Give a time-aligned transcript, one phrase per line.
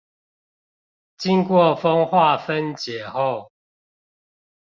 [1.19, 3.51] 經過風化分解後